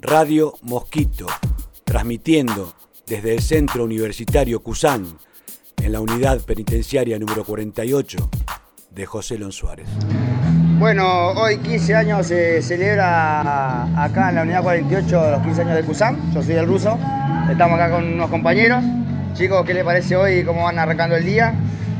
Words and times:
Radio 0.00 0.54
Mosquito, 0.62 1.26
transmitiendo 1.82 2.72
desde 3.08 3.34
el 3.34 3.42
Centro 3.42 3.82
Universitario 3.82 4.62
Cusán, 4.62 5.18
en 5.82 5.92
la 5.92 6.00
unidad 6.00 6.40
penitenciaria 6.42 7.18
número 7.18 7.42
48 7.42 8.30
de 8.90 9.06
José 9.06 9.38
Lon 9.38 9.50
Suárez. 9.50 9.88
Bueno, 10.78 11.30
hoy 11.30 11.58
15 11.58 11.94
años 11.96 12.28
se 12.28 12.62
celebra 12.62 14.04
acá 14.04 14.28
en 14.28 14.36
la 14.36 14.42
unidad 14.42 14.62
48 14.62 15.30
los 15.32 15.42
15 15.42 15.62
años 15.62 15.74
de 15.74 15.82
Cusán. 15.82 16.32
Yo 16.32 16.42
soy 16.44 16.54
el 16.54 16.66
ruso. 16.66 16.96
Estamos 17.50 17.80
acá 17.80 17.96
con 17.96 18.04
unos 18.04 18.30
compañeros. 18.30 18.84
Chicos, 19.34 19.64
¿qué 19.66 19.74
les 19.74 19.84
parece 19.84 20.16
hoy? 20.16 20.44
¿Cómo 20.44 20.62
van 20.62 20.78
arrancando 20.78 21.16
el 21.16 21.24
día? 21.24 21.54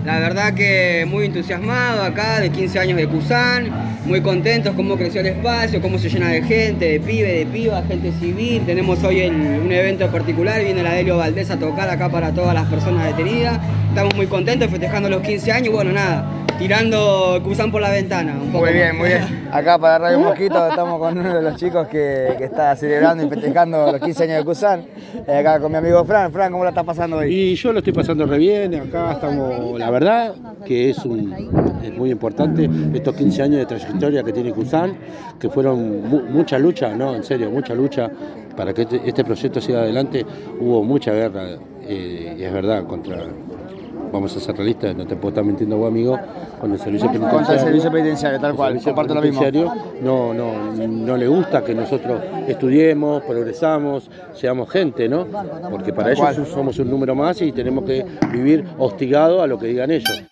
La 0.08 0.20
verdad 0.20 0.54
que 0.54 1.04
muy 1.06 1.26
entusiasmado 1.26 2.02
acá 2.02 2.40
de 2.40 2.48
15 2.48 2.78
años 2.78 2.96
de 2.96 3.06
Cusán, 3.06 3.70
muy 4.06 4.22
contentos 4.22 4.72
cómo 4.74 4.96
creció 4.96 5.20
el 5.20 5.26
espacio, 5.26 5.82
cómo 5.82 5.98
se 5.98 6.08
llena 6.08 6.28
de 6.28 6.42
gente, 6.44 6.92
de 6.92 6.98
pibe, 6.98 7.30
de 7.30 7.44
piba, 7.44 7.82
gente 7.82 8.12
civil. 8.12 8.62
Tenemos 8.64 9.04
hoy 9.04 9.26
un 9.26 9.70
evento 9.70 10.10
particular, 10.10 10.64
viene 10.64 10.82
la 10.82 10.94
Delio 10.94 11.18
Valdés 11.18 11.50
a 11.50 11.58
tocar 11.58 11.90
acá 11.90 12.08
para 12.08 12.32
todas 12.32 12.54
las 12.54 12.64
personas 12.68 13.04
detenidas. 13.04 13.60
Estamos 13.90 14.14
muy 14.14 14.26
contentos 14.28 14.70
festejando 14.70 15.10
los 15.10 15.20
15 15.20 15.52
años, 15.52 15.74
bueno 15.74 15.92
nada, 15.92 16.26
tirando 16.58 17.40
Cusán 17.44 17.70
por 17.70 17.80
la 17.80 17.90
ventana. 17.90 18.34
muy 18.34 18.72
bien, 18.72 18.98
muy 18.98 19.08
bien. 19.08 19.48
Acá 19.52 19.78
para 19.78 19.98
Radio 19.98 20.18
Mosquito 20.18 20.68
estamos 20.68 20.98
con 20.98 21.16
uno 21.16 21.34
de 21.34 21.42
los 21.42 21.56
chicos 21.56 21.86
que, 21.86 22.36
está 22.40 22.74
celebrando 22.74 23.24
y 23.24 23.28
festejando 23.28 23.92
los 23.92 24.00
15 24.00 24.24
años 24.24 24.38
de 24.38 24.44
Cusán. 24.44 24.84
Eh, 25.26 25.36
acá 25.36 25.60
con 25.60 25.70
mi 25.70 25.78
amigo 25.78 26.04
Fran. 26.04 26.32
Fran, 26.32 26.50
¿cómo 26.50 26.64
la 26.64 26.70
estás 26.70 26.84
pasando 26.84 27.18
hoy? 27.18 27.32
Y 27.32 27.54
yo 27.54 27.72
lo 27.72 27.78
estoy 27.78 27.92
pasando 27.92 28.26
re 28.26 28.38
bien, 28.38 28.74
acá 28.74 29.12
estamos, 29.12 29.78
la 29.78 29.90
verdad 29.90 30.34
que 30.66 30.90
es, 30.90 30.98
un, 31.04 31.78
es 31.82 31.96
muy 31.96 32.10
importante 32.10 32.68
estos 32.92 33.14
15 33.14 33.42
años 33.42 33.58
de 33.58 33.66
trayectoria 33.66 34.22
que 34.24 34.32
tiene 34.32 34.52
Cusán, 34.52 34.98
que 35.38 35.48
fueron 35.48 36.32
mucha 36.32 36.58
lucha, 36.58 36.94
no, 36.94 37.14
en 37.14 37.22
serio, 37.22 37.50
mucha 37.50 37.74
lucha 37.74 38.10
para 38.56 38.74
que 38.74 38.82
este, 38.82 39.00
este 39.06 39.24
proyecto 39.24 39.60
siga 39.60 39.80
adelante. 39.80 40.26
Hubo 40.60 40.82
mucha 40.82 41.12
guerra, 41.12 41.58
eh, 41.82 42.36
y 42.36 42.42
es 42.42 42.52
verdad, 42.52 42.84
contra 42.84 43.24
vamos 44.12 44.36
a 44.36 44.40
ser 44.40 44.56
realistas, 44.56 44.96
no 44.96 45.06
te 45.06 45.16
puedo 45.16 45.28
estar 45.28 45.44
mintiendo 45.44 45.76
vos, 45.76 45.88
amigo, 45.88 46.18
con 46.60 46.72
el 46.72 46.78
servicio 46.78 47.06
penitenciario. 47.08 47.38
Contra 47.38 47.54
el 47.54 47.60
servicio 47.60 47.90
penitenciario, 47.90 48.40
tal 48.40 48.54
cual, 48.54 48.80
comparto 48.82 49.14
lo 49.14 49.22
mismo. 49.22 49.42
No, 50.02 50.34
no, 50.34 50.72
no 50.74 51.16
le 51.16 51.28
gusta 51.28 51.64
que 51.64 51.74
nosotros 51.74 52.20
estudiemos, 52.46 53.22
progresamos, 53.22 54.10
seamos 54.34 54.70
gente, 54.70 55.08
¿no? 55.08 55.26
Porque 55.70 55.92
para 55.92 56.12
ellos 56.12 56.48
somos 56.48 56.78
un 56.78 56.90
número 56.90 57.14
más 57.14 57.40
y 57.42 57.52
tenemos 57.52 57.84
que 57.84 58.04
vivir 58.32 58.64
hostigados 58.78 59.42
a 59.42 59.46
lo 59.46 59.58
que 59.58 59.66
digan 59.66 59.90
ellos. 59.90 60.24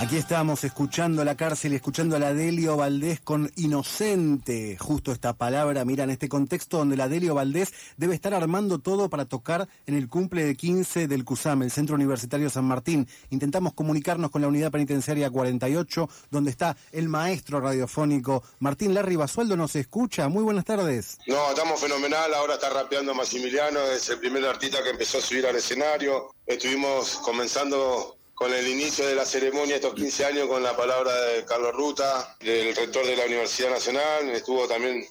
Aquí 0.00 0.16
estamos 0.16 0.64
escuchando 0.64 1.22
la 1.24 1.36
cárcel 1.36 1.74
escuchando 1.74 2.16
a 2.16 2.18
la 2.18 2.32
Delio 2.32 2.74
Valdés 2.74 3.20
con 3.20 3.52
inocente. 3.56 4.78
Justo 4.78 5.12
esta 5.12 5.34
palabra, 5.34 5.84
mira, 5.84 6.04
en 6.04 6.10
este 6.10 6.26
contexto 6.26 6.78
donde 6.78 6.96
la 6.96 7.06
Delio 7.06 7.34
Valdés 7.34 7.74
debe 7.98 8.14
estar 8.14 8.32
armando 8.32 8.78
todo 8.78 9.10
para 9.10 9.26
tocar 9.26 9.68
en 9.84 9.94
el 9.94 10.08
cumple 10.08 10.46
de 10.46 10.56
15 10.56 11.06
del 11.06 11.26
CUSAM, 11.26 11.64
el 11.64 11.70
Centro 11.70 11.96
Universitario 11.96 12.48
San 12.48 12.64
Martín. 12.64 13.06
Intentamos 13.28 13.74
comunicarnos 13.74 14.30
con 14.30 14.40
la 14.40 14.48
unidad 14.48 14.70
penitenciaria 14.70 15.28
48, 15.28 16.08
donde 16.30 16.50
está 16.50 16.78
el 16.92 17.10
maestro 17.10 17.60
radiofónico 17.60 18.42
Martín 18.58 18.94
Larry 18.94 19.16
Basualdo. 19.16 19.54
¿Nos 19.54 19.76
escucha? 19.76 20.30
Muy 20.30 20.42
buenas 20.42 20.64
tardes. 20.64 21.18
No, 21.26 21.50
estamos 21.50 21.78
fenomenal. 21.78 22.32
Ahora 22.32 22.54
está 22.54 22.70
rapeando 22.70 23.12
Maximiliano, 23.14 23.82
es 23.82 24.08
el 24.08 24.18
primer 24.18 24.46
artista 24.46 24.82
que 24.82 24.88
empezó 24.88 25.18
a 25.18 25.20
subir 25.20 25.44
al 25.46 25.56
escenario. 25.56 26.34
Estuvimos 26.46 27.16
comenzando 27.22 28.16
con 28.40 28.54
el 28.54 28.66
inicio 28.68 29.06
de 29.06 29.14
la 29.14 29.26
ceremonia 29.26 29.76
estos 29.76 29.92
15 29.92 30.24
años 30.24 30.48
con 30.48 30.62
la 30.62 30.74
palabra 30.74 31.12
de 31.12 31.44
Carlos 31.44 31.74
Ruta, 31.74 32.38
del 32.40 32.74
rector 32.74 33.04
de 33.04 33.14
la 33.14 33.26
Universidad 33.26 33.68
Nacional, 33.68 34.30
estuvo 34.30 34.66
también 34.66 35.04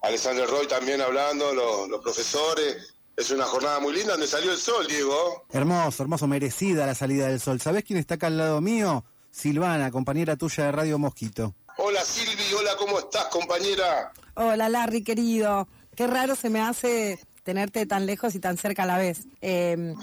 Alexander 0.00 0.48
Roy 0.48 0.66
también 0.66 1.02
hablando, 1.02 1.52
los, 1.52 2.00
profesores. 2.00 2.94
Es 3.14 3.30
una 3.32 3.44
jornada 3.44 3.80
muy 3.80 3.92
linda 3.92 4.12
donde 4.12 4.26
salió 4.26 4.50
el 4.50 4.56
sol, 4.56 4.86
Diego. 4.88 5.44
Hermoso, 5.50 6.04
hermoso, 6.04 6.26
merecida 6.26 6.86
la 6.86 6.94
salida 6.94 7.28
del 7.28 7.38
sol. 7.38 7.60
¿Sabés 7.60 7.84
quién 7.84 7.98
está 7.98 8.14
acá 8.14 8.28
al 8.28 8.38
lado 8.38 8.62
mío? 8.62 9.04
Silvana, 9.30 9.90
compañera 9.90 10.36
tuya 10.36 10.64
de 10.64 10.72
Radio 10.72 10.98
Mosquito. 10.98 11.54
Hola 11.76 12.02
Silvi, 12.02 12.54
hola, 12.58 12.76
¿cómo 12.78 12.98
estás, 12.98 13.26
compañera? 13.26 14.10
Hola 14.36 14.70
Larry, 14.70 15.04
querido. 15.04 15.68
Qué 15.94 16.06
raro 16.06 16.34
se 16.34 16.48
me 16.48 16.62
hace 16.62 17.20
tenerte 17.42 17.86
tan 17.86 18.06
lejos 18.06 18.34
y 18.34 18.40
tan 18.40 18.56
cerca 18.56 18.84
a 18.84 18.86
la 18.86 18.98
vez. 18.98 19.26
Em, 19.40 19.94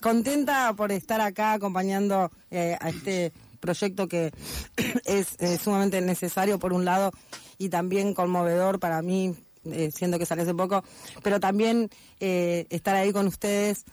contenta 0.00 0.72
por 0.74 0.92
estar 0.92 1.20
acá 1.20 1.52
acompañando 1.52 2.30
eh, 2.50 2.76
a 2.80 2.88
este 2.88 3.32
proyecto 3.60 4.08
que 4.08 4.32
es 5.04 5.36
sumamente 5.62 6.00
necesario 6.00 6.58
por 6.58 6.72
un 6.72 6.84
lado 6.84 7.12
y 7.58 7.68
también 7.68 8.14
conmovedor 8.14 8.78
para 8.80 9.00
mí, 9.02 9.34
eh, 9.64 9.90
siendo 9.94 10.18
que 10.18 10.26
sale 10.26 10.42
hace 10.42 10.54
poco, 10.54 10.84
pero 11.22 11.40
también 11.40 11.90
eh, 12.20 12.66
estar 12.70 12.94
ahí 12.94 13.12
con 13.12 13.26
ustedes 13.26 13.84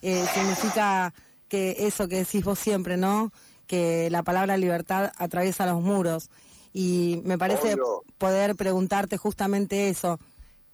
significa 0.00 1.12
que 1.48 1.74
eso 1.80 2.06
que 2.06 2.18
decís 2.18 2.44
vos 2.44 2.58
siempre, 2.58 2.96
¿no? 2.96 3.32
Que 3.66 4.08
la 4.10 4.22
palabra 4.22 4.56
libertad 4.56 5.10
atraviesa 5.16 5.66
los 5.66 5.82
muros. 5.82 6.30
Y 6.72 7.20
me 7.24 7.38
parece 7.38 7.76
poder 8.18 8.54
preguntarte 8.54 9.16
justamente 9.16 9.88
eso, 9.88 10.20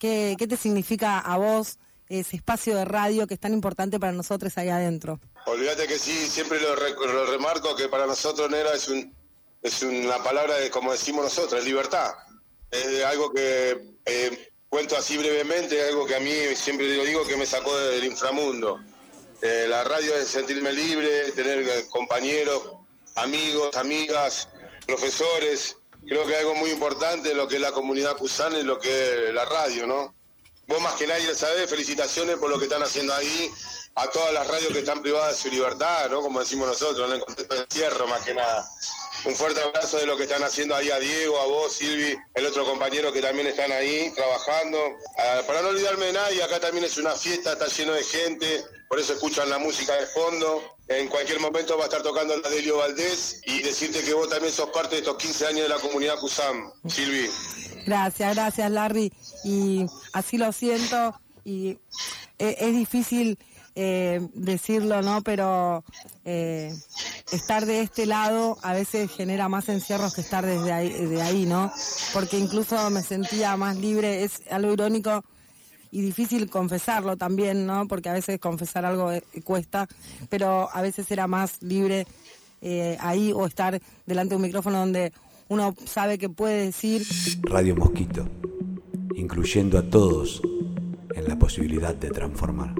¿Qué, 0.04 0.47
te 0.47 0.59
significa 0.59 1.19
a 1.19 1.38
vos 1.38 1.78
ese 2.10 2.37
espacio 2.37 2.76
de 2.76 2.84
radio 2.84 3.26
que 3.26 3.32
es 3.32 3.41
tan 3.41 3.54
importante 3.54 3.98
para 3.98 4.12
nosotros 4.12 4.53
ahí 4.59 4.69
adentro? 4.69 5.19
Olvídate 5.47 5.87
que 5.87 5.98
sí, 5.98 6.28
siempre 6.28 6.60
lo, 6.60 6.76
remarco 7.25 7.75
que 7.75 7.88
para 7.88 8.06
nosotros 8.06 8.50
Nera 8.50 8.75
es, 8.75 8.88
un, 8.88 9.14
es 9.62 9.82
una 9.82 10.22
palabra 10.22 10.56
de, 10.56 10.69
como 10.69 10.93
decimos 10.93 11.25
nosotros, 11.25 11.59
es 11.59 11.64
libertad. 11.64 12.12
Es 12.70 13.03
algo 13.03 13.32
que 13.32 13.94
eh, 14.04 14.53
cuento 14.69 14.94
así 14.94 15.16
brevemente, 15.16 15.82
algo 15.88 16.04
que 16.04 16.16
a 16.16 16.20
mí 16.20 16.34
siempre 16.54 16.94
lo 16.98 17.04
digo 17.04 17.26
que 17.26 17.38
me 17.38 17.47
sacó 17.47 17.75
del 17.75 18.04
inframundo. 18.04 18.81
Eh, 19.41 19.64
la 19.70 19.84
radio 19.84 20.14
es 20.16 20.28
sentirme 20.28 20.75
libre, 20.75 21.32
tener 21.32 21.60
eh, 21.60 21.87
compañeros, 21.88 22.62
amigos, 23.14 23.75
amigas, 23.75 24.50
profesores, 24.87 25.78
creo 26.06 26.26
que 26.26 26.37
algo 26.37 26.54
muy 26.54 26.70
importante 26.70 27.34
lo 27.34 27.48
que 27.48 27.56
es 27.56 27.60
la 27.60 27.72
comunidad 27.72 28.16
cusana 28.16 28.59
y 28.59 28.62
lo 28.62 28.78
que 28.78 29.28
es 29.28 29.34
la 29.34 29.44
radio, 29.44 29.87
¿no? 29.87 30.15
Vos 30.66 30.81
más 30.81 30.94
que 30.94 31.06
nadie 31.06 31.34
sabés, 31.34 31.69
felicitaciones 31.69 32.37
por 32.37 32.50
lo 32.50 32.59
que 32.59 32.65
están 32.65 32.82
haciendo 32.82 33.15
ahí, 33.15 33.50
a 33.97 34.09
todas 34.09 34.32
las 34.32 34.47
radios 34.47 34.72
que 34.72 34.81
están 34.81 35.03
privadas 35.03 35.37
de 35.37 35.43
su 35.43 35.54
libertad, 35.54 36.10
¿no? 36.10 36.22
Como 36.22 36.41
decimos 36.41 36.66
nosotros, 36.66 37.09
en 37.09 37.16
el 37.16 37.25
contexto 37.25 37.54
de 37.54 37.60
encierro 37.62 38.06
más 38.06 38.22
que 38.22 38.34
nada. 38.34 38.66
Un 39.25 39.35
fuerte 39.35 39.61
abrazo 39.62 39.97
de 39.97 40.07
lo 40.07 40.17
que 40.17 40.25
están 40.25 40.43
haciendo 40.43 40.75
ahí 40.75 40.91
a 40.91 40.99
Diego, 40.99 41.41
a 41.41 41.47
vos, 41.47 41.73
Silvi, 41.73 42.15
el 42.35 42.47
otro 42.47 42.67
compañero 42.67 43.11
que 43.11 43.23
también 43.23 43.47
están 43.47 43.73
ahí 43.73 44.12
trabajando. 44.15 44.79
Ah, 45.19 45.41
para 45.47 45.62
no 45.62 45.69
olvidarme 45.69 46.07
de 46.07 46.12
nadie, 46.12 46.43
acá 46.43 46.61
también 46.61 46.85
es 46.85 46.99
una 46.99 47.12
fiesta, 47.12 47.53
está 47.53 47.67
lleno 47.69 47.93
de 47.95 48.05
gente, 48.05 48.65
por 48.89 49.01
eso 49.01 49.15
escuchan 49.15 49.49
la 49.49 49.59
música 49.59 49.95
de 49.95 50.07
fondo. 50.09 50.62
En 50.89 51.09
cualquier 51.09 51.41
momento 51.41 51.79
va 51.79 51.85
a 51.85 51.87
estar 51.87 52.03
tocando 52.03 52.37
la 52.37 52.51
Delio 52.51 52.77
Valdés 52.77 53.41
y 53.47 53.62
decirte 53.62 54.05
que 54.05 54.12
vos 54.12 54.29
también 54.29 54.53
sos 54.53 54.69
parte 54.69 54.97
de 54.97 55.01
estos 55.01 55.17
15 55.17 55.47
años 55.47 55.62
de 55.62 55.69
la 55.71 55.79
comunidad 55.79 56.19
CUSAM, 56.19 56.71
Silvi. 56.87 57.31
Gracias, 57.87 58.35
gracias 58.35 58.71
Larry. 58.71 59.11
Y 59.43 59.87
así 60.12 60.37
lo 60.37 60.53
siento 60.53 61.19
y 61.45 61.79
eh, 62.39 62.56
es 62.61 62.72
difícil 62.75 63.39
eh, 63.77 64.21
decirlo, 64.34 65.03
¿no? 65.03 65.22
Pero 65.22 65.83
eh, 66.25 66.72
estar 67.33 67.67
de 67.67 67.81
este 67.81 68.06
lado 68.06 68.56
a 68.62 68.72
veces 68.72 69.11
genera 69.11 69.49
más 69.49 69.69
encierros 69.69 70.15
que 70.15 70.21
estar 70.21 70.47
desde 70.47 70.73
ahí, 70.73 70.91
de 70.91 71.21
ahí, 71.21 71.44
¿no? 71.44 71.73
Porque 72.12 72.39
incluso 72.39 72.89
me 72.91 73.03
sentía 73.03 73.56
más 73.56 73.77
libre, 73.77 74.23
es 74.23 74.43
algo 74.49 74.73
irónico 74.73 75.25
y 75.91 76.03
difícil 76.03 76.49
confesarlo 76.49 77.17
también, 77.17 77.67
¿no? 77.67 77.89
Porque 77.89 78.09
a 78.09 78.12
veces 78.12 78.39
confesar 78.39 78.84
algo 78.84 79.11
eh, 79.11 79.25
cuesta, 79.43 79.89
pero 80.28 80.69
a 80.73 80.81
veces 80.81 81.11
era 81.11 81.27
más 81.27 81.61
libre 81.61 82.06
ahí 82.99 83.31
o 83.31 83.44
estar 83.44 83.78
delante 84.06 84.31
de 84.31 84.37
un 84.37 84.43
micrófono 84.43 84.78
donde 84.78 85.12
uno 85.49 85.75
sabe 85.84 86.17
que 86.17 86.31
puede 86.31 86.65
decir. 86.65 87.06
Radio 87.43 87.77
Mosquito, 87.77 88.27
incluyendo 89.15 89.76
a 89.79 89.82
todos 89.82 90.41
en 91.14 91.28
la 91.28 91.38
posibilidad 91.38 91.94
de 91.94 92.11
transformar. 92.11 92.75